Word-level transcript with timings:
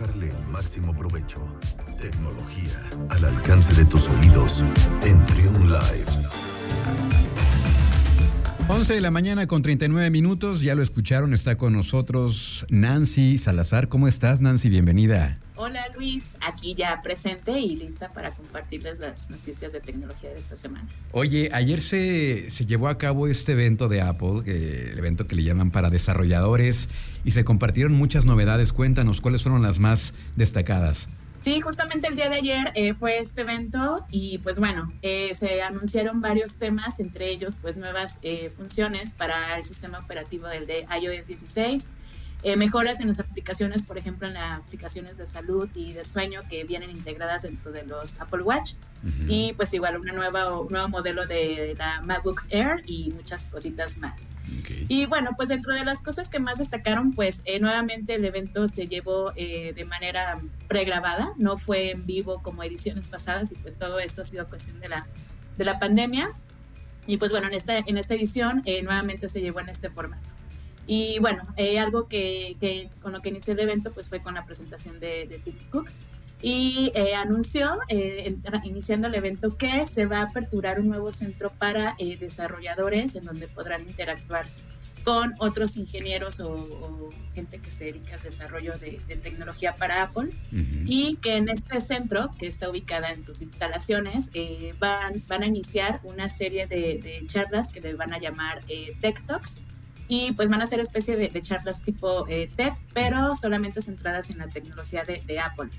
sacarle 0.00 0.30
el 0.30 0.46
máximo 0.50 0.94
provecho. 0.94 1.40
Tecnología 2.00 2.90
al 3.10 3.24
alcance 3.24 3.74
de 3.74 3.84
tus 3.84 4.08
oídos 4.08 4.64
en 5.02 5.22
Triun 5.26 5.66
Live. 5.66 6.06
11 8.68 8.94
de 8.94 9.00
la 9.00 9.10
mañana 9.10 9.46
con 9.46 9.60
39 9.60 10.10
minutos, 10.10 10.62
ya 10.62 10.74
lo 10.74 10.82
escucharon, 10.82 11.34
está 11.34 11.56
con 11.56 11.74
nosotros 11.74 12.64
Nancy 12.70 13.36
Salazar. 13.36 13.88
¿Cómo 13.88 14.08
estás, 14.08 14.40
Nancy? 14.40 14.70
Bienvenida. 14.70 15.38
Hola 15.62 15.88
Luis, 15.94 16.38
aquí 16.40 16.74
ya 16.74 17.02
presente 17.02 17.60
y 17.60 17.76
lista 17.76 18.14
para 18.14 18.30
compartirles 18.30 18.98
las 18.98 19.28
noticias 19.28 19.72
de 19.72 19.80
tecnología 19.80 20.30
de 20.30 20.38
esta 20.38 20.56
semana. 20.56 20.88
Oye, 21.12 21.50
ayer 21.52 21.82
se, 21.82 22.50
se 22.50 22.64
llevó 22.64 22.88
a 22.88 22.96
cabo 22.96 23.26
este 23.26 23.52
evento 23.52 23.90
de 23.90 24.00
Apple, 24.00 24.40
el 24.46 24.96
evento 24.96 25.26
que 25.26 25.36
le 25.36 25.42
llaman 25.42 25.70
para 25.70 25.90
desarrolladores, 25.90 26.88
y 27.24 27.32
se 27.32 27.44
compartieron 27.44 27.92
muchas 27.92 28.24
novedades. 28.24 28.72
Cuéntanos, 28.72 29.20
¿cuáles 29.20 29.42
fueron 29.42 29.60
las 29.60 29.80
más 29.80 30.14
destacadas? 30.34 31.10
Sí, 31.42 31.60
justamente 31.60 32.08
el 32.08 32.16
día 32.16 32.30
de 32.30 32.36
ayer 32.36 32.72
eh, 32.74 32.94
fue 32.94 33.18
este 33.18 33.42
evento 33.42 34.06
y 34.10 34.38
pues 34.38 34.58
bueno, 34.58 34.90
eh, 35.02 35.34
se 35.34 35.60
anunciaron 35.60 36.22
varios 36.22 36.54
temas, 36.56 37.00
entre 37.00 37.28
ellos 37.28 37.58
pues 37.60 37.76
nuevas 37.76 38.18
eh, 38.22 38.50
funciones 38.56 39.12
para 39.12 39.58
el 39.58 39.64
sistema 39.64 39.98
operativo 39.98 40.46
del 40.46 40.66
de 40.66 40.86
iOS 41.02 41.26
16, 41.26 41.92
eh, 42.42 42.56
mejoras 42.56 43.00
en 43.00 43.08
las 43.08 43.20
aplicaciones, 43.20 43.82
por 43.82 43.98
ejemplo, 43.98 44.26
en 44.26 44.34
las 44.34 44.60
aplicaciones 44.60 45.18
de 45.18 45.26
salud 45.26 45.68
y 45.74 45.92
de 45.92 46.04
sueño 46.04 46.40
que 46.48 46.64
vienen 46.64 46.90
integradas 46.90 47.42
dentro 47.42 47.70
de 47.70 47.84
los 47.84 48.20
Apple 48.20 48.42
Watch. 48.42 48.74
Y 49.28 49.54
pues 49.54 49.72
igual 49.72 49.96
una 49.98 50.12
nueva, 50.12 50.60
un 50.60 50.68
nuevo 50.68 50.88
modelo 50.88 51.26
de 51.26 51.74
la 51.78 52.02
MacBook 52.02 52.42
Air 52.50 52.82
y 52.84 53.10
muchas 53.12 53.46
cositas 53.46 53.96
más. 53.96 54.36
Y 54.88 55.06
bueno, 55.06 55.30
pues 55.36 55.48
dentro 55.48 55.74
de 55.74 55.84
las 55.84 56.02
cosas 56.02 56.28
que 56.28 56.38
más 56.38 56.58
destacaron, 56.58 57.12
pues 57.12 57.40
eh, 57.46 57.60
nuevamente 57.60 58.14
el 58.14 58.24
evento 58.26 58.68
se 58.68 58.88
llevó 58.88 59.32
eh, 59.36 59.72
de 59.74 59.84
manera 59.86 60.40
pregrabada, 60.68 61.32
no 61.38 61.56
fue 61.56 61.92
en 61.92 62.04
vivo 62.04 62.42
como 62.42 62.62
ediciones 62.62 63.08
pasadas 63.08 63.52
y 63.52 63.54
pues 63.54 63.78
todo 63.78 64.00
esto 64.00 64.20
ha 64.20 64.24
sido 64.24 64.46
cuestión 64.48 64.80
de 64.80 64.90
la, 64.90 65.06
de 65.56 65.64
la 65.64 65.78
pandemia. 65.78 66.30
Y 67.06 67.16
pues 67.16 67.32
bueno, 67.32 67.48
en 67.48 67.54
esta, 67.54 67.78
en 67.78 67.96
esta 67.96 68.14
edición 68.14 68.62
nuevamente 68.82 69.30
se 69.30 69.40
llevó 69.40 69.60
en 69.60 69.70
este 69.70 69.88
formato. 69.88 70.39
Y 70.92 71.20
bueno, 71.20 71.44
eh, 71.56 71.78
algo 71.78 72.08
que, 72.08 72.90
con 73.00 73.12
lo 73.12 73.22
que 73.22 73.28
inició 73.28 73.52
el 73.52 73.60
evento 73.60 73.92
pues 73.92 74.08
fue 74.08 74.20
con 74.22 74.34
la 74.34 74.44
presentación 74.44 74.98
de, 74.98 75.24
de 75.28 75.38
Tim 75.38 75.54
Cook. 75.70 75.88
Y 76.42 76.90
eh, 76.96 77.14
anunció, 77.14 77.78
eh, 77.86 78.34
iniciando 78.64 79.06
el 79.06 79.14
evento, 79.14 79.56
que 79.56 79.86
se 79.86 80.06
va 80.06 80.18
a 80.18 80.22
aperturar 80.22 80.80
un 80.80 80.88
nuevo 80.88 81.12
centro 81.12 81.52
para 81.56 81.94
desarrolladores 82.18 83.14
en 83.14 83.24
donde 83.24 83.46
podrán 83.46 83.82
interactuar 83.82 84.46
con 85.04 85.32
otros 85.38 85.76
ingenieros 85.76 86.40
o, 86.40 87.10
gente 87.36 87.60
que 87.60 87.70
se 87.70 87.84
dedica 87.84 88.16
al 88.16 88.22
desarrollo 88.22 88.76
de, 88.78 89.00
tecnología 89.22 89.76
para 89.76 90.02
Apple. 90.02 90.30
Y 90.86 91.18
que 91.18 91.36
en 91.36 91.50
este 91.50 91.80
centro, 91.80 92.32
que 92.36 92.48
está 92.48 92.68
ubicada 92.68 93.12
en 93.12 93.22
sus 93.22 93.42
instalaciones, 93.42 94.32
van, 94.80 95.22
van 95.28 95.44
a 95.44 95.46
iniciar 95.46 96.00
una 96.02 96.28
serie 96.28 96.66
de, 96.66 96.98
de, 97.00 97.22
charlas 97.26 97.70
que 97.70 97.80
le 97.80 97.94
van 97.94 98.12
a 98.12 98.18
llamar 98.18 98.60
Tech 99.00 99.24
Talks 99.24 99.60
y 100.10 100.32
pues 100.32 100.50
van 100.50 100.60
a 100.60 100.66
ser 100.66 100.80
especie 100.80 101.16
de, 101.16 101.40
charlas 101.40 101.82
tipo 101.82 102.26
eh, 102.28 102.48
TED, 102.56 102.72
pero 102.92 103.36
solamente 103.36 103.80
centradas 103.80 104.28
en 104.30 104.38
la 104.38 104.48
tecnología 104.48 105.04
de, 105.04 105.38
Apple. 105.38 105.70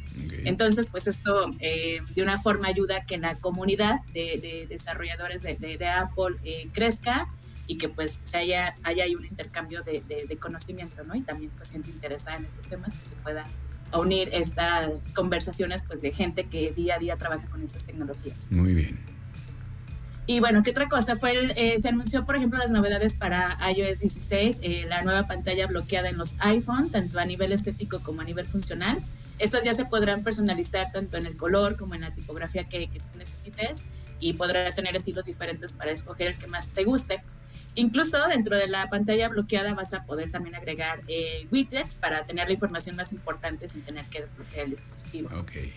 Entonces, 0.46 0.88
pues 0.88 1.06
esto 1.08 1.54
eh, 1.60 2.00
de 2.16 2.24
una 2.24 2.42
forma 2.42 2.70
ayuda 2.70 3.00
a 3.00 3.06
que 3.06 3.18
la 3.18 3.36
comunidad 3.36 4.00
de, 4.14 4.68
desarrolladores 4.70 5.44
de, 5.44 5.86
Apple 5.86 6.38
eh, 6.46 6.70
crezca 6.72 7.28
y 7.68 7.78
que 7.78 7.90
pues 7.90 8.22
se 8.24 8.38
haya, 8.38 8.74
haya 8.84 9.04
un 9.18 9.26
intercambio 9.26 9.84
de, 9.84 10.38
conocimiento, 10.40 11.04
¿no? 11.04 11.14
Y 11.14 11.24
también 11.24 11.52
pues 11.58 11.72
gente 11.72 11.90
interesada 11.90 12.38
en 12.38 12.46
esos 12.46 12.68
temas 12.68 12.96
que 12.96 13.04
se 13.04 13.16
pueda 13.16 13.44
unir 13.94 14.30
estas 14.32 15.12
conversaciones 15.14 15.84
pues 15.86 16.02
de 16.02 16.14
gente 16.14 16.46
que 16.46 16.72
día 16.72 16.96
a 16.96 17.00
día 17.00 17.18
trabaja 17.18 17.46
con 17.48 17.62
esas 17.62 17.84
tecnologías. 17.84 18.50
Muy 18.50 18.76
bien. 18.76 19.11
Y 20.28 20.40
bueno, 20.40 20.64
¿qué 20.64 20.72
otra 20.72 20.88
cosa? 20.88 21.16
Fue 21.16 21.34
eh, 21.56 21.80
se 21.80 21.90
anunció, 21.90 22.26
por 22.26 22.36
ejemplo, 22.36 22.60
las 22.60 22.72
novedades 22.72 23.16
para 23.16 23.58
iOS 23.72 24.00
16, 24.00 24.60
eh, 24.62 24.86
la 24.88 25.02
nueva 25.02 25.24
pantalla 25.28 25.66
bloqueada 25.68 26.10
en 26.10 26.18
los 26.18 26.40
iPhone, 26.42 26.90
tanto 26.92 27.20
a 27.20 27.26
nivel 27.26 27.52
estético 27.52 28.02
como 28.02 28.22
a 28.22 28.24
nivel 28.24 28.46
funcional. 28.46 28.98
Estas 29.40 29.64
ya 29.64 29.74
se 29.74 29.86
podrán 29.86 30.24
personalizar 30.24 30.92
tanto 30.92 31.18
en 31.18 31.26
el 31.26 31.36
color 31.36 31.76
como 31.76 31.96
en 31.96 32.02
la 32.02 32.14
tipografía 32.14 32.66
que, 32.66 32.90
necesites 33.18 33.88
y 34.20 34.34
podrás 34.34 34.76
tener 34.76 34.96
estilos 34.96 35.26
diferentes 35.26 35.74
para 35.74 35.92
escoger 35.92 36.28
el 36.28 36.38
que 36.38 36.46
más 36.46 36.70
te 36.70 36.84
guste. 36.84 37.24
Incluso 37.74 38.28
dentro 38.28 38.56
de 38.56 38.68
la 38.68 38.88
pantalla 38.90 39.30
bloqueada 39.30 39.74
vas 39.74 39.94
a 39.96 40.06
poder 40.06 40.30
también 40.30 40.56
agregar 40.56 41.02
eh, 41.08 41.48
widgets 41.52 41.96
para 41.96 42.26
tener 42.26 42.48
la 42.48 42.54
información 42.54 42.96
más 42.96 43.14
importante 43.14 43.68
sin 43.68 43.82
tener 43.82 44.06
que 44.06 44.22
desbloquear 44.22 44.66
el 44.66 44.72
dispositivo. 44.72 45.30
Okay. 45.40 45.74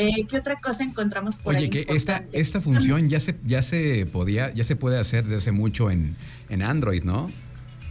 Eh, 0.00 0.28
¿Qué 0.28 0.38
otra 0.38 0.60
cosa 0.60 0.84
encontramos 0.84 1.38
por 1.38 1.56
Oye, 1.56 1.68
que 1.70 1.84
esta, 1.88 2.24
esta 2.30 2.60
función 2.60 3.08
ya 3.08 3.18
se, 3.18 3.34
ya 3.44 3.62
se 3.62 4.06
podía, 4.06 4.54
ya 4.54 4.62
se 4.62 4.76
puede 4.76 4.96
hacer 4.96 5.24
desde 5.24 5.50
mucho 5.50 5.90
en, 5.90 6.16
en 6.48 6.62
Android, 6.62 7.02
¿no? 7.02 7.28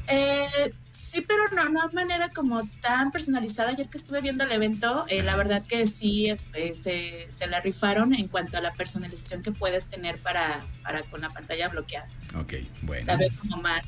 Eh, 0.07 0.71
sí, 0.93 1.25
pero 1.27 1.43
no, 1.53 1.67
no 1.69 1.85
de 1.85 1.93
manera 1.93 2.29
como 2.29 2.65
tan 2.81 3.11
personalizada. 3.11 3.71
Ayer 3.71 3.89
que 3.89 3.97
estuve 3.97 4.21
viendo 4.21 4.45
el 4.45 4.53
evento, 4.53 5.05
eh, 5.09 5.21
la 5.21 5.35
verdad 5.35 5.65
que 5.67 5.85
sí 5.85 6.29
este, 6.29 6.77
se, 6.77 7.27
se, 7.29 7.47
la 7.47 7.59
rifaron 7.59 8.13
en 8.13 8.29
cuanto 8.29 8.55
a 8.55 8.61
la 8.61 8.71
personalización 8.71 9.43
que 9.43 9.51
puedes 9.51 9.87
tener 9.87 10.17
para, 10.19 10.61
para 10.83 11.03
con 11.03 11.19
la 11.19 11.29
pantalla 11.29 11.67
bloqueada. 11.67 12.07
Ok, 12.39 12.53
bueno. 12.83 13.05
La 13.05 13.17
veo 13.17 13.29
como 13.37 13.61
más, 13.61 13.85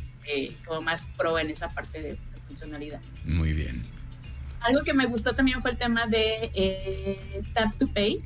como 0.66 0.82
más 0.82 1.10
pro 1.16 1.40
en 1.40 1.52
esa 1.52 1.70
parte 1.70 2.02
de 2.02 2.18
funcionalidad. 2.48 3.00
Muy 3.24 3.54
bien. 3.54 3.82
Algo 4.62 4.84
que 4.84 4.94
me 4.94 5.06
gustó 5.06 5.34
también 5.34 5.62
fue 5.62 5.72
el 5.72 5.78
tema 5.78 6.08
de 6.08 6.52
eh, 6.54 7.42
Tap 7.54 7.74
to 7.78 7.88
Pay, 7.88 8.24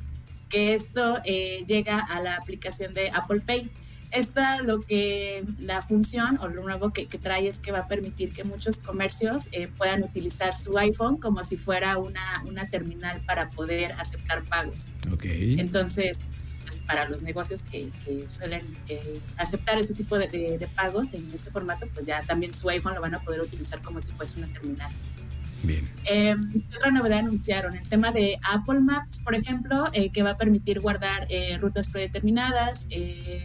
que 0.48 0.74
esto 0.74 1.18
eh, 1.24 1.64
llega 1.66 1.98
a 1.98 2.20
la 2.20 2.36
aplicación 2.36 2.94
de 2.94 3.10
Apple 3.10 3.40
Pay. 3.40 3.70
Esta 4.10 4.62
lo 4.62 4.80
que 4.80 5.44
la 5.58 5.82
función 5.82 6.38
o 6.40 6.46
lo 6.46 6.62
nuevo 6.62 6.92
que, 6.92 7.06
trae 7.06 7.48
es 7.48 7.58
que 7.58 7.72
va 7.72 7.80
a 7.80 7.88
permitir 7.88 8.32
que 8.32 8.44
muchos 8.44 8.78
comercios 8.78 9.48
eh, 9.50 9.68
puedan 9.76 10.04
utilizar 10.04 10.54
su 10.54 10.78
iPhone 10.78 11.16
como 11.16 11.42
si 11.42 11.56
fuera 11.56 11.98
una, 11.98 12.44
una 12.46 12.68
terminal 12.68 13.20
para 13.26 13.50
poder 13.50 13.92
aceptar 13.98 14.44
pagos. 14.44 14.96
Okay. 15.12 15.58
Entonces, 15.58 16.20
pues, 16.62 16.82
para 16.82 17.08
los 17.08 17.22
negocios 17.22 17.64
que, 17.64 17.90
suelen 18.28 18.62
aceptar 19.36 19.78
este 19.78 19.94
tipo 19.94 20.16
de, 20.16 20.28
de, 20.28 20.68
pagos 20.76 21.12
en 21.14 21.28
este 21.34 21.50
formato, 21.50 21.88
pues 21.92 22.06
ya 22.06 22.22
también 22.22 22.54
su 22.54 22.68
iPhone 22.70 22.94
lo 22.94 23.00
van 23.00 23.16
a 23.16 23.20
poder 23.20 23.40
utilizar 23.40 23.82
como 23.82 24.00
si 24.00 24.12
fuese 24.12 24.38
una 24.38 24.52
terminal. 24.52 24.92
Bien. 25.64 25.88
Eh, 26.04 26.36
otra 26.76 26.90
novedad 26.90 27.20
anunciaron? 27.20 27.76
El 27.76 27.88
tema 27.88 28.10
de 28.10 28.38
Apple 28.42 28.80
Maps, 28.80 29.20
por 29.20 29.34
ejemplo, 29.34 29.88
eh, 29.92 30.10
que 30.12 30.22
va 30.22 30.30
a 30.30 30.36
permitir 30.36 30.80
guardar 30.80 31.26
eh, 31.30 31.56
rutas 31.58 31.88
predeterminadas, 31.88 32.86
eh, 32.90 33.44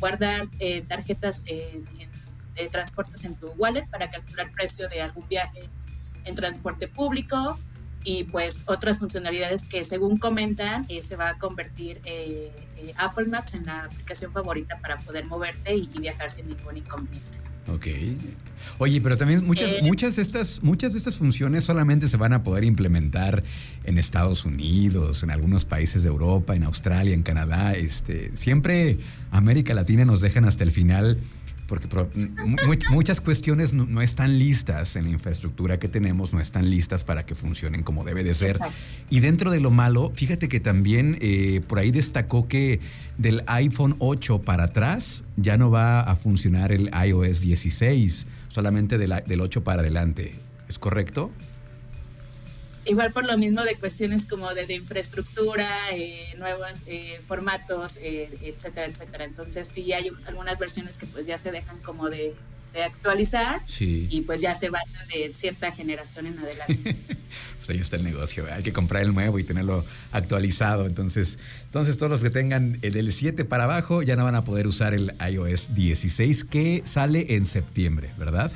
guardar 0.00 0.48
tarjetas 0.88 1.44
de 1.44 2.68
transportes 2.72 3.24
en 3.24 3.36
tu 3.36 3.46
wallet 3.52 3.86
para 3.88 4.10
calcular 4.10 4.50
precio 4.50 4.88
de 4.88 5.00
algún 5.00 5.26
viaje 5.28 5.60
en 6.24 6.34
transporte 6.34 6.88
público 6.88 7.56
y 8.02 8.24
pues 8.24 8.64
otras 8.66 8.98
funcionalidades 8.98 9.64
que 9.64 9.84
según 9.84 10.18
comentan 10.18 10.88
se 10.88 11.14
va 11.14 11.28
a 11.28 11.38
convertir 11.38 12.00
Apple 12.96 13.26
Maps 13.26 13.54
en 13.54 13.66
la 13.66 13.84
aplicación 13.84 14.32
favorita 14.32 14.76
para 14.80 14.96
poder 14.96 15.26
moverte 15.26 15.76
y 15.76 15.86
viajar 16.00 16.32
sin 16.32 16.48
ningún 16.48 16.78
inconveniente. 16.78 17.51
Ok. 17.68 17.86
Oye, 18.78 19.00
pero 19.00 19.16
también 19.16 19.46
muchas, 19.46 19.72
eh. 19.72 19.80
muchas, 19.82 20.16
de 20.16 20.22
estas, 20.22 20.62
muchas 20.62 20.92
de 20.92 20.98
estas 20.98 21.16
funciones 21.16 21.64
solamente 21.64 22.08
se 22.08 22.16
van 22.16 22.32
a 22.32 22.42
poder 22.42 22.64
implementar 22.64 23.44
en 23.84 23.98
Estados 23.98 24.44
Unidos, 24.44 25.22
en 25.22 25.30
algunos 25.30 25.64
países 25.64 26.02
de 26.02 26.08
Europa, 26.08 26.56
en 26.56 26.64
Australia, 26.64 27.14
en 27.14 27.22
Canadá. 27.22 27.74
Este, 27.74 28.34
siempre 28.34 28.98
América 29.30 29.74
Latina 29.74 30.04
nos 30.04 30.20
dejan 30.20 30.44
hasta 30.44 30.64
el 30.64 30.70
final 30.70 31.18
porque 31.72 31.88
muchas 32.90 33.22
cuestiones 33.22 33.72
no, 33.72 34.02
están 34.02 34.38
listas 34.38 34.94
en 34.94 35.04
la 35.04 35.10
infraestructura 35.10 35.78
que 35.78 35.88
tenemos, 35.88 36.34
no 36.34 36.38
están 36.38 36.68
listas 36.68 37.02
para 37.02 37.24
que 37.24 37.34
funcionen 37.34 37.82
como 37.82 38.04
debe 38.04 38.22
de 38.24 38.34
ser. 38.34 38.58
Y 39.08 39.20
dentro 39.20 39.50
de 39.50 39.58
lo 39.58 39.70
malo, 39.70 40.12
fíjate 40.14 40.50
que 40.50 40.60
también 40.60 41.16
eh, 41.22 41.62
por 41.66 41.78
ahí 41.78 41.90
destacó 41.90 42.46
que 42.46 42.80
del 43.16 43.42
iPhone 43.46 43.96
8 44.00 44.42
para 44.42 44.64
atrás 44.64 45.24
ya 45.38 45.56
no 45.56 45.70
va 45.70 46.00
a 46.00 46.14
funcionar 46.14 46.72
el 46.72 46.90
iOS 47.06 47.40
16, 47.40 48.26
solamente 48.48 48.98
del 48.98 49.40
8 49.40 49.64
para 49.64 49.80
adelante. 49.80 50.34
¿Es 50.68 50.78
correcto? 50.78 51.30
Igual 52.84 53.12
por 53.12 53.24
lo 53.24 53.38
mismo 53.38 53.62
de 53.62 53.76
cuestiones 53.76 54.26
como 54.26 54.52
de, 54.54 54.72
infraestructura, 54.74 55.68
eh, 55.92 56.34
nuevos 56.38 56.82
eh, 56.86 57.20
formatos, 57.28 57.98
eh, 57.98 58.28
etcétera, 58.42 58.86
etcétera. 58.86 59.24
Entonces 59.24 59.68
sí 59.72 59.92
hay 59.92 60.08
algunas 60.26 60.58
versiones 60.58 60.98
que 60.98 61.06
pues 61.06 61.26
ya 61.26 61.38
se 61.38 61.52
dejan 61.52 61.78
como 61.78 62.08
de, 62.08 62.34
actualizar 62.86 63.60
y 63.78 64.22
pues 64.22 64.40
ya 64.40 64.54
se 64.54 64.70
van 64.70 64.82
de 65.12 65.30
cierta 65.34 65.70
generación 65.72 66.26
en 66.26 66.38
adelante. 66.38 66.96
pues 67.58 67.68
ahí 67.68 67.78
está 67.78 67.96
el 67.96 68.02
negocio, 68.02 68.46
hay 68.50 68.62
que 68.62 68.72
comprar 68.72 69.02
el 69.02 69.12
nuevo 69.12 69.38
y 69.38 69.44
tenerlo 69.44 69.84
actualizado. 70.10 70.86
Entonces, 70.86 71.38
entonces 71.66 71.98
todos 71.98 72.08
los 72.08 72.22
que 72.22 72.30
tengan 72.30 72.80
del 72.80 73.12
7 73.12 73.44
para 73.44 73.64
abajo 73.64 74.00
ya 74.02 74.16
no 74.16 74.24
van 74.24 74.36
a 74.36 74.44
poder 74.46 74.66
usar 74.66 74.94
el 74.94 75.12
iOS 75.30 75.74
16 75.74 76.44
que 76.44 76.80
sale 76.86 77.36
en 77.36 77.44
septiembre, 77.44 78.10
¿verdad? 78.16 78.50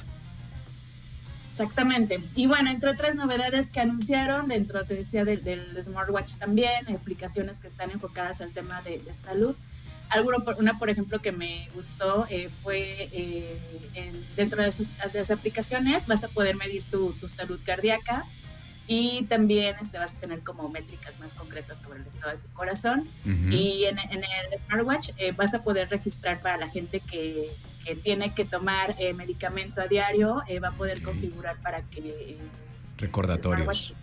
Exactamente. 1.58 2.20
Y 2.34 2.46
bueno, 2.46 2.70
entre 2.70 2.90
otras 2.90 3.14
novedades 3.14 3.68
que 3.68 3.80
anunciaron, 3.80 4.48
dentro, 4.48 4.84
te 4.84 4.94
decía, 4.94 5.24
del, 5.24 5.64
smartwatch 5.82 6.34
también, 6.34 6.86
aplicaciones 6.94 7.58
que 7.58 7.66
están 7.66 7.90
enfocadas 7.90 8.42
al 8.42 8.52
tema 8.52 8.82
de, 8.82 9.00
salud. 9.14 9.56
Alguno, 10.10 10.44
una, 10.58 10.78
por 10.78 10.90
ejemplo, 10.90 11.22
que 11.22 11.32
me 11.32 11.66
gustó 11.74 12.26
eh, 12.28 12.50
fue 12.62 13.08
eh, 13.10 13.58
dentro 14.36 14.62
de 14.62 14.68
esas, 14.68 15.30
aplicaciones 15.30 16.06
vas 16.06 16.24
a 16.24 16.28
poder 16.28 16.56
medir 16.56 16.84
tu, 16.90 17.14
salud 17.26 17.58
cardíaca 17.64 18.22
y 18.86 19.24
también 19.24 19.76
este, 19.80 19.98
vas 19.98 20.14
a 20.14 20.20
tener 20.20 20.40
como 20.40 20.68
métricas 20.68 21.18
más 21.20 21.32
concretas 21.32 21.80
sobre 21.80 22.00
el 22.00 22.06
estado 22.06 22.32
de 22.32 22.38
tu 22.38 22.52
corazón. 22.52 23.08
Y 23.50 23.84
en, 23.84 23.98
el 23.98 24.58
smartwatch 24.66 25.12
eh, 25.16 25.32
vas 25.32 25.54
a 25.54 25.64
poder 25.64 25.88
registrar 25.88 26.38
para 26.42 26.58
la 26.58 26.68
gente 26.68 27.00
que 27.00 27.50
que 27.86 27.94
tiene 27.94 28.34
que 28.34 28.44
tomar 28.44 28.96
eh, 28.98 29.14
medicamento 29.14 29.80
a 29.80 29.86
diario, 29.86 30.42
eh, 30.48 30.58
va 30.58 30.68
a 30.68 30.72
poder 30.72 31.02
configurar 31.02 31.56
para 31.62 31.82
que... 31.82 32.00
Eh, 32.00 32.38
Recordatorios. 32.98 33.94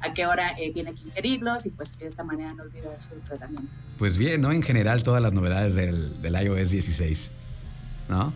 A 0.00 0.12
qué 0.12 0.26
hora 0.26 0.54
tiene 0.74 0.92
que 0.94 1.00
ingerirlos 1.00 1.64
y 1.64 1.70
pues 1.70 1.98
de 1.98 2.06
esta 2.06 2.22
manera 2.22 2.52
no 2.52 2.64
olvidar 2.64 3.00
su 3.00 3.14
tratamiento. 3.20 3.72
Pues 3.96 4.18
bien, 4.18 4.42
¿no? 4.42 4.52
En 4.52 4.62
general 4.62 5.02
todas 5.02 5.22
las 5.22 5.32
novedades 5.32 5.74
del, 5.74 6.20
del 6.20 6.34
iOS 6.34 6.70
16, 6.70 7.30
¿no? 8.10 8.32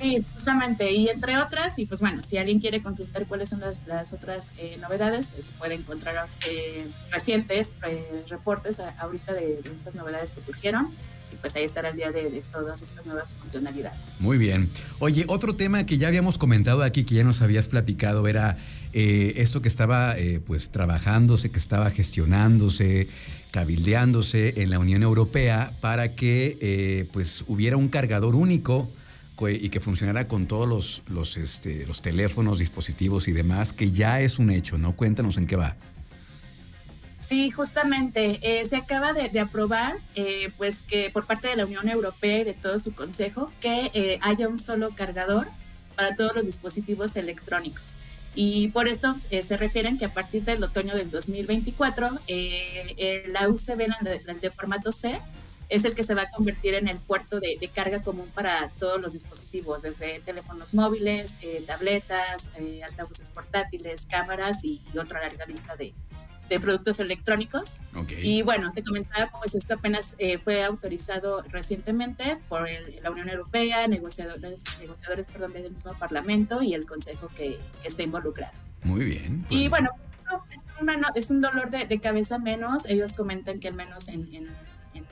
Sí, 0.00 0.26
justamente, 0.34 0.90
y 0.90 1.08
entre 1.08 1.38
otras, 1.38 1.78
y 1.78 1.86
pues 1.86 2.00
bueno, 2.00 2.20
si 2.20 2.36
alguien 2.36 2.58
quiere 2.58 2.82
consultar 2.82 3.26
cuáles 3.26 3.48
son 3.48 3.60
las, 3.60 3.86
las 3.86 4.12
otras 4.12 4.50
novedades, 4.80 5.28
pues 5.28 5.54
puede 5.56 5.74
encontrar 5.74 6.26
recientes 7.12 7.74
reportes 8.28 8.80
ahorita 8.98 9.32
de, 9.34 9.62
de, 9.62 9.70
estas 9.72 9.94
novedades 9.94 10.32
que 10.32 10.40
surgieron 10.40 10.90
pues 11.40 11.56
ahí 11.56 11.64
estará 11.64 11.90
el 11.90 11.96
día 11.96 12.12
de, 12.12 12.42
todas 12.52 12.82
estas 12.82 13.06
nuevas 13.06 13.34
funcionalidades. 13.34 14.20
Muy 14.20 14.38
bien. 14.38 14.68
Oye, 14.98 15.24
otro 15.28 15.54
tema 15.54 15.84
que 15.84 15.98
ya 15.98 16.08
habíamos 16.08 16.38
comentado 16.38 16.82
aquí, 16.82 17.04
que 17.04 17.14
ya 17.14 17.24
nos 17.24 17.42
habías 17.42 17.68
platicado, 17.68 18.26
era 18.28 18.56
eh, 18.92 19.34
esto 19.36 19.62
que 19.62 19.68
estaba 19.68 20.16
eh, 20.18 20.40
pues 20.44 20.70
trabajándose, 20.70 21.50
que 21.50 21.58
estaba 21.58 21.90
gestionándose, 21.90 23.08
cabildeándose 23.50 24.62
en 24.62 24.70
la 24.70 24.78
Unión 24.78 25.02
Europea 25.02 25.72
para 25.80 26.14
que 26.14 26.58
eh, 26.60 27.08
pues 27.12 27.44
hubiera 27.46 27.76
un 27.76 27.88
cargador 27.88 28.34
único 28.34 28.90
y 29.40 29.68
que 29.68 29.80
funcionara 29.80 30.28
con 30.28 30.46
todos 30.46 30.68
los, 30.68 31.02
los, 31.08 31.36
este, 31.36 31.84
los 31.86 32.02
teléfonos, 32.02 32.60
dispositivos 32.60 33.26
y 33.26 33.32
demás, 33.32 33.72
que 33.72 33.90
ya 33.90 34.20
es 34.20 34.38
un 34.38 34.50
hecho, 34.50 34.78
¿no? 34.78 34.94
Cuéntanos 34.94 35.36
en 35.38 35.48
qué 35.48 35.56
va. 35.56 35.76
Sí, 37.26 37.50
justamente 37.50 38.38
eh, 38.42 38.64
se 38.66 38.76
acaba 38.76 39.12
de, 39.14 39.40
aprobar, 39.40 39.96
eh, 40.14 40.52
pues 40.58 40.82
que 40.82 41.10
por 41.10 41.26
parte 41.26 41.48
de 41.48 41.56
la 41.56 41.64
Unión 41.64 41.88
Europea 41.88 42.40
y 42.40 42.44
de 42.44 42.52
todo 42.52 42.78
su 42.78 42.94
consejo, 42.94 43.50
que 43.60 43.90
eh, 43.94 44.18
haya 44.20 44.48
un 44.48 44.58
solo 44.58 44.90
cargador 44.90 45.48
para 45.96 46.16
todos 46.16 46.34
los 46.34 46.46
dispositivos 46.46 47.16
electrónicos. 47.16 47.98
Y 48.34 48.68
por 48.68 48.88
esto 48.88 49.16
se 49.30 49.56
refieren 49.56 49.96
que 49.96 50.06
a 50.06 50.12
partir 50.12 50.42
del 50.42 50.62
otoño 50.64 50.96
del 50.96 51.08
2024, 51.08 52.10
la 53.28 53.48
UCB 53.48 53.86
de, 54.40 54.50
formato 54.50 54.90
C 54.90 55.20
es 55.68 55.84
el 55.84 55.94
que 55.94 56.02
se 56.02 56.14
va 56.14 56.22
a 56.22 56.30
convertir 56.30 56.74
en 56.74 56.88
el 56.88 56.98
puerto 56.98 57.38
de, 57.38 57.70
carga 57.72 58.02
común 58.02 58.28
para 58.34 58.70
todos 58.80 59.00
los 59.00 59.12
dispositivos, 59.12 59.82
desde 59.82 60.18
teléfonos 60.18 60.74
móviles, 60.74 61.36
tabletas, 61.64 62.50
altavoces 62.84 63.30
portátiles, 63.30 64.06
cámaras 64.06 64.64
y 64.64 64.80
otra 64.98 65.20
larga 65.20 65.46
lista 65.46 65.76
de, 65.76 65.94
de 66.48 66.60
productos 66.60 67.00
electrónicos. 67.00 67.82
Y 68.22 68.42
bueno, 68.42 68.72
te 68.72 68.82
comentaba, 68.82 69.30
pues 69.38 69.54
esto 69.54 69.74
apenas 69.74 70.16
eh, 70.18 70.38
fue 70.38 70.62
autorizado 70.62 71.42
recientemente 71.42 72.38
por 72.48 72.68
la 73.02 73.10
Unión 73.10 73.28
Europea, 73.28 73.86
negociadores, 73.88 74.62
negociadores 74.80 75.28
perdón, 75.28 75.52
del 75.54 75.72
mismo 75.72 75.92
Parlamento 75.94 76.62
y 76.62 76.74
el 76.74 76.86
Consejo 76.86 77.28
que, 77.36 77.58
está 77.84 78.02
involucrado. 78.02 78.52
Muy 78.82 79.04
bien. 79.04 79.46
Y 79.48 79.68
bueno, 79.68 79.90
es 81.14 81.30
un, 81.30 81.40
dolor 81.40 81.70
de, 81.70 82.00
cabeza 82.00 82.38
menos. 82.38 82.86
Ellos 82.86 83.14
comentan 83.14 83.60
que 83.60 83.68
al 83.68 83.74
menos 83.74 84.08
en, 84.08 84.48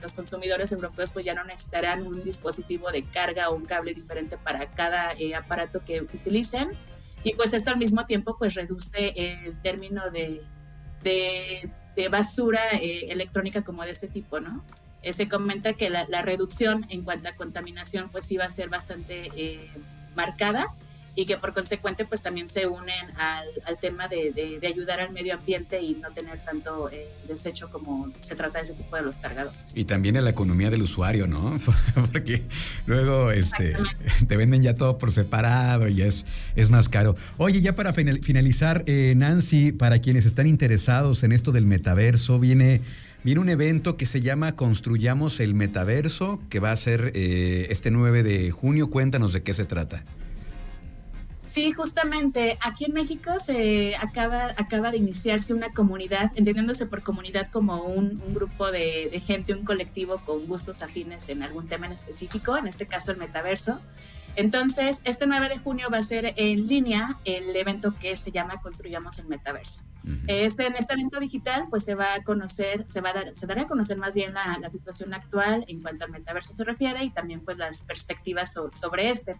los 0.01 0.15
consumidores 0.15 0.73
europeos 0.73 1.13
pues 1.13 1.25
ya 1.25 1.35
no 1.35 1.45
necesitarán 1.45 2.07
un 2.07 2.25
dispositivo 2.25 2.91
de 2.91 3.03
carga 3.03 3.51
o 3.51 3.57
un 3.57 3.65
cable 3.65 3.95
diferente 3.95 4.37
para 4.37 4.67
cada 4.67 5.13
eh, 5.13 5.35
aparato 5.35 5.81
que 5.85 6.01
utilicen. 6.03 6.71
Y 7.25 7.35
pues 7.35 7.53
esto 7.53 7.71
al 7.71 7.79
mismo 7.79 8.05
tiempo 8.07 8.37
pues 8.37 8.55
reduce 8.55 9.13
el 9.17 9.59
término 9.61 10.11
de 10.11 10.43
de, 11.03 11.71
basura 12.11 12.61
eh, 12.73 13.07
electrónica 13.11 13.63
como 13.63 13.85
de 13.85 13.93
este 13.93 14.09
tipo, 14.09 14.41
¿no? 14.41 14.65
Eh, 15.03 15.13
se 15.13 15.29
comenta 15.29 15.75
que 15.75 15.91
la, 15.91 16.23
reducción 16.23 16.87
en 16.89 17.03
cuanto 17.03 17.29
a 17.29 17.33
contaminación 17.33 18.09
pues 18.11 18.31
iba 18.31 18.45
a 18.45 18.51
ser 18.51 18.69
bastante 18.69 19.29
eh, 19.37 19.69
marcada 20.15 20.67
y 21.15 21.27
que 21.27 21.37
por 21.37 21.53
consecuente 21.53 22.05
pues 22.05 22.23
también 22.23 22.49
se 22.49 22.67
unen 22.67 23.11
al, 23.17 23.47
al 23.67 23.79
tema 23.79 24.09
de, 24.09 24.33
de, 24.33 24.67
ayudar 24.67 25.01
al 25.01 25.13
medio 25.13 25.35
ambiente 25.35 25.81
y 25.83 25.95
no 25.97 26.11
tener 26.11 26.39
tanto 26.39 26.89
eh, 26.91 27.07
desecho 27.29 27.71
como 27.71 28.11
se 28.19 28.35
trata 28.35 28.59
de 28.59 28.65
ese 28.65 28.75
tipo 28.75 28.97
de 28.97 29.03
los 29.03 29.19
cargadores. 29.19 29.77
Y 29.77 29.85
también 29.85 30.17
en 30.17 30.25
la 30.25 30.31
economía 30.31 30.71
del 30.71 30.83
usuario, 30.83 31.27
¿no? 31.27 31.59
Porque 32.13 32.43
luego 32.87 33.31
este, 33.31 33.77
te 34.27 34.37
venden 34.37 34.63
ya 34.63 34.75
todo 34.75 34.97
por 34.97 35.13
separado 35.13 35.89
y 35.89 36.01
es, 36.01 36.25
es 36.57 36.71
más 36.71 36.89
caro. 36.89 37.15
Oye, 37.37 37.61
ya 37.61 37.75
para 37.75 37.93
finalizar, 37.93 38.83
eh, 38.87 39.13
Nancy, 39.17 39.73
para 39.73 39.99
quienes 39.99 40.25
están 40.25 40.47
interesados 40.47 41.23
en 41.25 41.33
esto 41.33 41.53
del 41.53 41.67
metaverso, 41.67 42.39
viene... 42.39 42.81
Viene 43.25 43.41
un 43.41 43.49
evento 43.49 43.97
que 43.97 44.05
se 44.05 44.21
llama 44.21 44.57
Construyamos 44.57 45.39
el 45.39 45.55
Metaverso, 45.55 46.43
que 46.51 46.59
va 46.59 46.73
a 46.73 46.77
ser 46.77 47.13
eh, 47.15 47.69
este 47.71 47.93
9 47.93 48.25
de 48.25 48.51
junio. 48.51 48.91
Cuéntanos 48.91 49.33
de 49.33 49.45
qué 49.45 49.55
se 49.55 49.65
trata. 49.65 50.05
Sí, 51.53 51.71
justamente 51.71 52.57
aquí 52.63 52.87
en 52.87 52.95
México 52.95 53.39
se 53.39 53.95
acaba, 53.97 54.55
acaba 54.57 54.91
de 54.91 54.97
iniciarse 54.97 55.53
una 55.53 55.69
comunidad, 55.69 56.33
entendiéndose 56.35 56.87
por 56.87 57.03
comunidad 57.03 57.47
como 57.51 57.83
un, 57.83 58.19
grupo 58.33 58.71
de, 58.71 59.21
gente, 59.23 59.53
un 59.53 59.63
colectivo 59.63 60.17
con 60.25 60.47
gustos 60.47 60.81
afines 60.83 61.29
en 61.29 61.43
algún 61.43 61.69
tema 61.69 61.85
en 61.85 61.93
específico, 61.93 62.57
en 62.57 62.69
este 62.69 62.87
caso 62.87 63.13
el 63.13 63.19
metaverso. 63.19 63.79
Entonces, 64.35 65.03
este 65.05 65.27
9 65.27 65.51
de 65.51 65.59
junio 65.59 65.91
va 65.93 65.99
a 65.99 66.03
ser 66.03 66.33
en 66.39 66.67
línea 66.67 67.19
el 67.27 67.55
evento 67.55 67.95
que 68.01 68.17
se 68.17 68.33
llama 68.33 68.63
Construyamos 68.63 69.19
el 69.19 69.29
Metaverso. 69.29 69.83
este, 70.29 70.69
en 70.69 70.77
este 70.77 70.95
evento 70.95 71.21
digital, 71.21 71.67
pues 71.69 71.85
se 71.85 71.95
va 71.95 72.15
a 72.15 72.25
conocer, 72.25 72.87
se 72.89 73.03
va 73.03 73.11
a 73.11 73.13
dar, 73.13 73.35
se 73.35 73.47
dará 73.47 73.65
a 73.65 73.67
conocer 73.67 73.99
más 73.99 74.15
bien 74.15 74.33
la, 74.33 74.57
la 74.59 74.71
situación 74.71 75.13
actual 75.13 75.67
en 75.69 75.83
cuanto 75.83 76.07
al 76.07 76.13
metaverso 76.13 76.55
se 76.55 76.65
refiere 76.65 77.05
y 77.05 77.11
también 77.11 77.41
pues 77.41 77.59
las 77.59 77.83
perspectivas 77.83 78.55
sobre 78.55 79.11
este. 79.11 79.37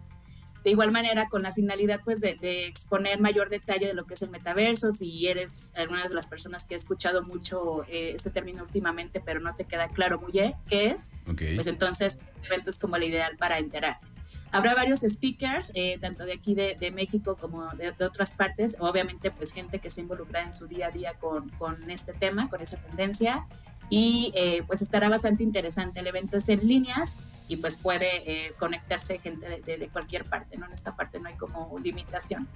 De 0.63 0.71
igual 0.71 0.91
manera, 0.91 1.27
con 1.27 1.43
la 1.43 1.51
finalidad 1.51 2.01
pues 2.05 2.21
de, 2.21 2.37
exponer 2.67 3.19
mayor 3.19 3.49
detalle 3.49 3.87
de 3.87 3.93
lo 3.93 4.05
que 4.05 4.13
es 4.13 4.21
el 4.21 4.29
metaverso, 4.29 4.91
si 4.91 5.27
eres 5.27 5.73
alguna 5.75 6.07
de 6.07 6.13
las 6.13 6.27
personas 6.27 6.65
que 6.65 6.75
ha 6.75 6.77
escuchado 6.77 7.23
mucho 7.23 7.83
eh, 7.89 8.13
este 8.15 8.29
término 8.29 8.63
últimamente, 8.63 9.19
pero 9.19 9.39
no 9.41 9.55
te 9.55 9.65
queda 9.65 9.89
claro 9.89 10.19
muy 10.19 10.31
bien 10.31 10.53
qué 10.67 10.87
es, 10.87 11.13
pues 11.25 11.67
entonces 11.67 12.17
el 12.41 12.47
evento 12.47 12.69
es 12.69 12.79
como 12.79 12.95
el 12.95 13.03
ideal 13.03 13.35
para 13.37 13.59
enterarte. 13.59 14.07
Habrá 14.51 14.75
varios 14.75 14.99
speakers, 14.99 15.71
eh, 15.73 15.97
tanto 15.99 16.25
de 16.25 16.33
aquí 16.33 16.53
de, 16.53 16.91
México 16.93 17.35
como 17.35 17.67
de, 17.73 17.89
otras 18.05 18.35
partes, 18.35 18.77
obviamente 18.79 19.31
pues 19.31 19.51
gente 19.51 19.79
que 19.79 19.87
está 19.87 20.01
involucrada 20.01 20.45
en 20.45 20.53
su 20.53 20.67
día 20.67 20.87
a 20.87 20.91
día 20.91 21.13
con, 21.15 21.49
con 21.49 21.89
este 21.89 22.13
tema, 22.13 22.49
con 22.49 22.61
esa 22.61 22.79
tendencia, 22.79 23.47
y 23.89 24.31
eh, 24.35 24.63
pues 24.67 24.81
estará 24.81 25.09
bastante 25.09 25.43
interesante. 25.43 25.99
El 25.99 26.07
evento 26.07 26.37
es 26.37 26.49
en 26.49 26.67
líneas, 26.67 27.32
y 27.47 27.57
pues 27.57 27.75
puede 27.75 28.07
eh, 28.25 28.53
conectarse 28.57 29.19
gente 29.19 29.47
de, 29.47 29.87
cualquier 29.89 30.25
parte, 30.25 30.57
¿no? 30.57 30.65
En 30.65 30.73
esta 30.73 30.95
parte 30.95 31.19
no 31.19 31.29
hay 31.29 31.35
como 31.35 31.77
limitación. 31.79 32.47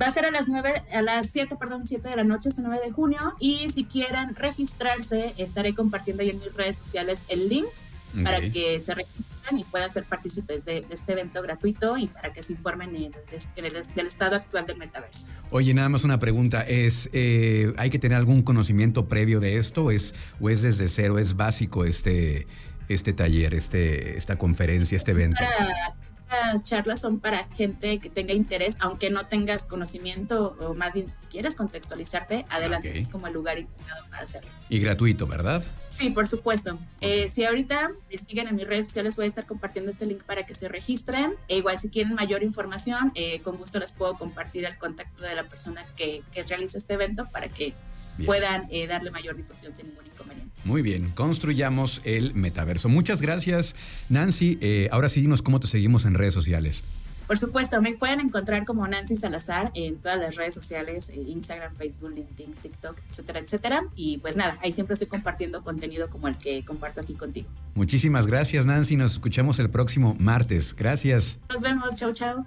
Va 0.00 0.06
a 0.06 0.10
ser 0.10 0.24
a 0.24 0.30
las 0.30 0.48
9, 0.48 0.82
a 0.92 1.02
las 1.02 1.30
7, 1.30 1.56
perdón, 1.56 1.86
7 1.86 2.08
de 2.08 2.16
la 2.16 2.24
noche, 2.24 2.48
este 2.48 2.62
9 2.62 2.80
de 2.84 2.90
junio, 2.90 3.34
y 3.38 3.68
si 3.70 3.84
quieren 3.84 4.34
registrarse, 4.34 5.34
estaré 5.38 5.74
compartiendo 5.74 6.22
ahí 6.22 6.30
en 6.30 6.40
mis 6.40 6.52
redes 6.54 6.78
sociales 6.78 7.24
el 7.28 7.48
link 7.48 7.66
para 8.22 8.40
que 8.40 8.78
se 8.78 8.94
registren 8.94 9.58
y 9.58 9.64
puedan 9.64 9.90
ser 9.90 10.04
partícipes 10.04 10.64
de, 10.64 10.84
este 10.90 11.12
evento 11.12 11.42
gratuito 11.42 11.98
y 11.98 12.06
para 12.06 12.32
que 12.32 12.42
se 12.42 12.52
informen 12.52 12.94
en 12.96 13.12
el, 13.56 13.72
del 13.94 14.06
estado 14.06 14.36
actual 14.36 14.66
del 14.66 14.78
metaverso. 14.78 15.32
Oye, 15.50 15.74
nada 15.74 15.88
más 15.88 16.04
una 16.04 16.18
pregunta, 16.18 16.62
¿es 16.62 17.10
eh, 17.12 17.72
¿hay 17.76 17.90
que 17.90 17.98
tener 17.98 18.16
algún 18.16 18.42
conocimiento 18.42 19.08
previo 19.08 19.40
de 19.40 19.58
esto 19.58 19.90
es, 19.90 20.14
o 20.40 20.48
es 20.48 20.62
desde 20.62 20.88
cero, 20.88 21.18
es 21.18 21.36
básico 21.36 21.84
este 21.84 22.46
este 22.88 23.12
taller, 23.12 23.54
este, 23.54 24.16
esta 24.16 24.36
conferencia, 24.36 24.96
este 24.96 25.12
evento? 25.12 25.42
las 26.42 26.64
charlas 26.64 27.00
son 27.00 27.20
para 27.20 27.44
gente 27.48 27.98
que 27.98 28.10
tenga 28.10 28.32
interés, 28.32 28.76
aunque 28.80 29.10
no 29.10 29.26
tengas 29.26 29.66
conocimiento 29.66 30.56
o 30.60 30.74
más 30.74 30.94
bien 30.94 31.08
si 31.08 31.14
quieres 31.30 31.54
contextualizarte, 31.54 32.44
adelante, 32.48 32.98
es 32.98 33.08
como 33.08 33.26
el 33.26 33.34
lugar 33.34 33.58
indicado 33.58 34.04
para 34.10 34.22
hacerlo. 34.22 34.50
Y 34.68 34.78
gratuito, 34.80 35.26
¿verdad? 35.26 35.62
Sí, 35.88 36.10
por 36.10 36.26
supuesto. 36.26 36.78
Eh, 37.00 37.28
si 37.28 37.44
ahorita 37.44 37.92
me 38.10 38.18
siguen 38.18 38.48
en 38.48 38.56
mis 38.56 38.66
redes 38.66 38.86
sociales, 38.86 39.16
voy 39.16 39.26
a 39.26 39.28
estar 39.28 39.46
compartiendo 39.46 39.90
este 39.90 40.06
link 40.06 40.22
para 40.24 40.44
que 40.44 40.54
se 40.54 40.68
registren. 40.68 41.34
E 41.48 41.58
igual, 41.58 41.78
si 41.78 41.90
quieren 41.90 42.14
mayor 42.14 42.42
información, 42.42 43.12
eh, 43.14 43.40
con 43.40 43.56
gusto 43.56 43.78
les 43.78 43.92
puedo 43.92 44.14
compartir 44.14 44.64
el 44.64 44.76
contacto 44.78 45.22
de 45.22 45.34
la 45.34 45.44
persona 45.44 45.84
que, 45.96 46.22
que 46.32 46.42
realiza 46.42 46.78
este 46.78 46.94
evento 46.94 47.28
para 47.32 47.48
que 47.48 47.74
puedan 48.24 48.66
eh, 48.70 48.86
darle 48.86 49.10
mayor 49.10 49.36
difusión 49.36 49.74
sin 49.74 49.88
ningún 49.88 50.06
inconveniente. 50.06 50.53
Muy 50.64 50.82
bien, 50.82 51.10
construyamos 51.14 52.00
el 52.04 52.34
metaverso. 52.34 52.88
Muchas 52.88 53.20
gracias, 53.20 53.76
Nancy. 54.08 54.58
Eh, 54.60 54.88
ahora 54.92 55.08
sí, 55.08 55.20
dinos 55.20 55.42
cómo 55.42 55.60
te 55.60 55.66
seguimos 55.66 56.04
en 56.04 56.14
redes 56.14 56.34
sociales. 56.34 56.84
Por 57.26 57.38
supuesto, 57.38 57.80
me 57.80 57.94
pueden 57.94 58.20
encontrar 58.20 58.66
como 58.66 58.86
Nancy 58.86 59.16
Salazar 59.16 59.70
en 59.74 59.96
todas 59.96 60.18
las 60.18 60.36
redes 60.36 60.54
sociales, 60.54 61.08
eh, 61.08 61.24
Instagram, 61.26 61.74
Facebook, 61.74 62.12
LinkedIn, 62.14 62.52
TikTok, 62.62 62.96
etcétera, 63.08 63.40
etcétera. 63.40 63.82
Y 63.96 64.18
pues 64.18 64.36
nada, 64.36 64.58
ahí 64.62 64.72
siempre 64.72 64.92
estoy 64.92 65.08
compartiendo 65.08 65.62
contenido 65.62 66.08
como 66.08 66.28
el 66.28 66.36
que 66.36 66.62
comparto 66.64 67.00
aquí 67.00 67.14
contigo. 67.14 67.48
Muchísimas 67.74 68.26
gracias, 68.26 68.66
Nancy. 68.66 68.96
Nos 68.96 69.12
escuchamos 69.12 69.58
el 69.58 69.70
próximo 69.70 70.16
martes. 70.18 70.74
Gracias. 70.76 71.38
Nos 71.48 71.62
vemos. 71.62 71.96
Chau, 71.96 72.12
chau. 72.12 72.42